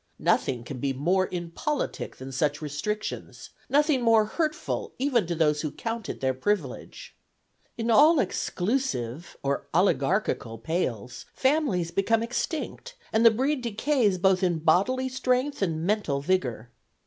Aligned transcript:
Nothing 0.17 0.63
can 0.63 0.79
be 0.79 0.93
more 0.93 1.29
impolitic 1.31 2.15
than 2.15 2.31
such 2.31 2.59
restrictions; 2.59 3.51
nothing 3.69 4.01
more 4.01 4.25
hurtful 4.25 4.93
even 4.97 5.27
to 5.27 5.35
those 5.35 5.61
who 5.61 5.71
count 5.71 6.09
it 6.09 6.21
their 6.21 6.33
privilege. 6.33 7.15
In 7.77 7.91
all 7.91 8.17
exclusive 8.17 9.37
or 9.43 9.67
oligarchical,_pales_, 9.75 11.25
families 11.35 11.91
become 11.91 12.23
extinct, 12.23 12.95
and 13.13 13.23
the 13.23 13.29
breed 13.29 13.61
decays 13.61 14.17
both 14.17 14.41
in 14.41 14.57
bodily 14.57 15.07
strength 15.07 15.61
and 15.61 15.83
mental 15.85 16.19
vigor. 16.19 16.71